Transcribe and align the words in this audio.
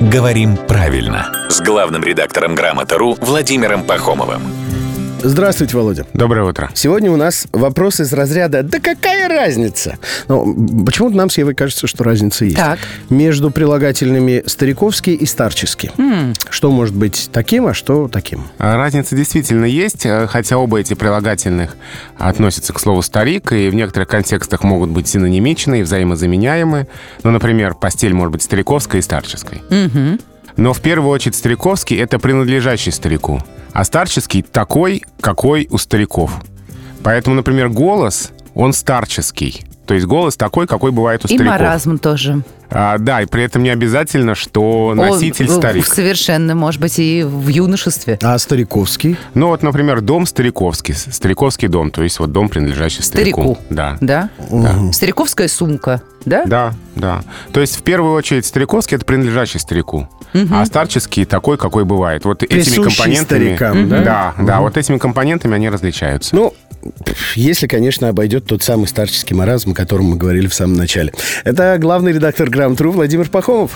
«Говорим 0.00 0.56
правильно» 0.56 1.30
с 1.50 1.60
главным 1.60 2.02
редактором 2.02 2.54
«Грамота.ру» 2.54 3.18
Владимиром 3.20 3.84
Пахомовым. 3.84 4.79
Здравствуйте, 5.22 5.76
Володя. 5.76 6.06
Доброе 6.14 6.48
утро. 6.48 6.70
Сегодня 6.74 7.10
у 7.10 7.16
нас 7.16 7.46
вопрос 7.52 8.00
из 8.00 8.12
разряда 8.12 8.62
«Да 8.62 8.78
какая 8.80 9.28
разница?» 9.28 9.98
Ну, 10.28 10.84
почему-то 10.86 11.14
нам 11.16 11.28
с 11.28 11.36
Евой 11.36 11.54
кажется, 11.54 11.86
что 11.86 12.04
разница 12.04 12.46
есть. 12.46 12.56
Так. 12.56 12.78
Между 13.10 13.50
прилагательными 13.50 14.42
«стариковский» 14.46 15.14
и 15.14 15.26
«старческий». 15.26 15.90
Что 16.48 16.70
может 16.70 16.94
быть 16.94 17.28
таким, 17.32 17.66
а 17.66 17.74
что 17.74 18.08
таким? 18.08 18.44
А, 18.58 18.76
Разница 18.76 19.14
действительно 19.14 19.66
есть, 19.66 20.06
э, 20.06 20.26
хотя 20.26 20.56
оба 20.56 20.80
эти 20.80 20.94
прилагательных 20.94 21.76
относятся 22.16 22.72
к 22.72 22.80
слову 22.80 23.02
«старик», 23.02 23.52
и 23.52 23.68
в 23.68 23.74
некоторых 23.74 24.08
контекстах 24.08 24.62
могут 24.62 24.90
быть 24.90 25.06
синонимичны 25.06 25.80
и 25.80 25.82
взаимозаменяемы. 25.82 26.86
Ну, 27.24 27.30
например, 27.30 27.74
постель 27.74 28.14
может 28.14 28.32
быть 28.32 28.42
стариковской 28.42 29.00
и 29.00 29.02
старческой. 29.02 29.62
Но 30.56 30.72
в 30.72 30.80
первую 30.80 31.10
очередь 31.10 31.36
стариковский— 31.36 31.96
это 31.98 32.18
принадлежащий 32.18 32.90
старику, 32.90 33.40
а 33.72 33.84
старческий— 33.84 34.42
такой, 34.52 35.02
какой 35.20 35.68
у 35.70 35.78
стариков. 35.78 36.32
Поэтому, 37.02 37.36
например, 37.36 37.68
голос, 37.68 38.30
он 38.54 38.72
старческий. 38.72 39.64
То 39.86 39.94
есть 39.94 40.06
голос 40.06 40.36
такой, 40.36 40.68
какой 40.68 40.92
бывает 40.92 41.24
у 41.24 41.28
И 41.28 41.34
стариков. 41.34 41.46
маразм 41.46 41.98
тоже. 41.98 42.42
А, 42.70 42.98
да, 42.98 43.22
и 43.22 43.26
при 43.26 43.42
этом 43.42 43.64
не 43.64 43.70
обязательно, 43.70 44.36
что 44.36 44.92
носитель 44.94 45.46
Он, 45.48 45.56
э, 45.56 45.58
старик. 45.58 45.86
Совершенно, 45.86 46.54
может 46.54 46.80
быть, 46.80 47.00
и 47.00 47.24
в 47.24 47.48
юношестве. 47.48 48.16
А 48.22 48.38
«стариковский»? 48.38 49.16
Ну 49.34 49.48
вот, 49.48 49.64
например, 49.64 50.00
дом 50.00 50.26
стариковский, 50.26 50.94
стариковский 50.94 51.66
дом, 51.66 51.90
то 51.90 52.04
есть 52.04 52.20
вот 52.20 52.30
дом, 52.30 52.48
принадлежащий 52.48 53.02
старику. 53.02 53.56
Старику. 53.56 53.58
Да. 53.70 53.98
Да? 54.00 54.30
Стариковская 54.92 55.48
сумка, 55.48 56.02
да? 56.24 56.44
Да, 56.44 56.74
да. 56.94 57.22
То 57.52 57.60
есть 57.60 57.76
в 57.76 57.82
первую 57.82 58.14
очередь 58.14 58.46
стариковский 58.46 58.96
это 58.96 59.04
принадлежащий 59.04 59.58
старику, 59.58 60.08
а 60.50 60.64
старческий 60.64 61.24
такой, 61.24 61.58
какой 61.58 61.84
бывает. 61.84 62.24
Вот 62.24 62.42
этими 62.42 62.58
Присущий 62.58 62.82
компонентами. 62.82 63.24
старикам, 63.24 63.88
да? 63.88 64.02
Да, 64.02 64.34
да, 64.38 64.60
вот 64.60 64.76
этими 64.76 64.98
компонентами 64.98 65.54
они 65.54 65.68
различаются. 65.68 66.34
Ну, 66.34 66.54
если, 67.34 67.66
конечно, 67.66 68.08
обойдет 68.08 68.46
тот 68.46 68.62
самый 68.62 68.86
старческий 68.86 69.36
маразм, 69.36 69.72
о 69.72 69.74
котором 69.74 70.06
мы 70.06 70.16
говорили 70.16 70.46
в 70.46 70.54
самом 70.54 70.74
начале. 70.74 71.12
Это 71.44 71.76
главный 71.78 72.12
редактор 72.12 72.48
«Грамотру» 72.48 72.92
Владимир 72.92 73.28
Пахомов. 73.28 73.72